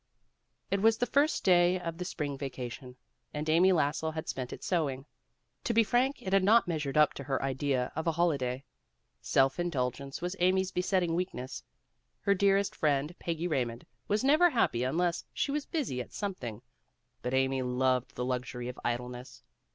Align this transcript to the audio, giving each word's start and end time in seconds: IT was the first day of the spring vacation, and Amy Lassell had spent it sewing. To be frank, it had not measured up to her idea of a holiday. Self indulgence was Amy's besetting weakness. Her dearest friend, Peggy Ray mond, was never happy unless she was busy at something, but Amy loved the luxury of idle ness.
IT 0.71 0.81
was 0.81 0.97
the 0.97 1.05
first 1.05 1.43
day 1.43 1.79
of 1.79 1.99
the 1.99 2.05
spring 2.05 2.35
vacation, 2.35 2.95
and 3.35 3.47
Amy 3.47 3.71
Lassell 3.71 4.15
had 4.15 4.27
spent 4.27 4.51
it 4.51 4.63
sewing. 4.63 5.05
To 5.65 5.75
be 5.75 5.83
frank, 5.83 6.23
it 6.23 6.33
had 6.33 6.43
not 6.43 6.67
measured 6.67 6.97
up 6.97 7.13
to 7.13 7.23
her 7.25 7.39
idea 7.43 7.91
of 7.95 8.07
a 8.07 8.13
holiday. 8.13 8.63
Self 9.21 9.59
indulgence 9.59 10.19
was 10.19 10.35
Amy's 10.39 10.71
besetting 10.71 11.13
weakness. 11.13 11.63
Her 12.21 12.33
dearest 12.33 12.75
friend, 12.75 13.13
Peggy 13.19 13.47
Ray 13.47 13.63
mond, 13.63 13.85
was 14.07 14.23
never 14.23 14.49
happy 14.49 14.83
unless 14.83 15.23
she 15.33 15.51
was 15.51 15.67
busy 15.67 16.01
at 16.01 16.11
something, 16.13 16.63
but 17.21 17.35
Amy 17.35 17.61
loved 17.61 18.15
the 18.15 18.25
luxury 18.25 18.67
of 18.69 18.79
idle 18.83 19.09
ness. 19.09 19.43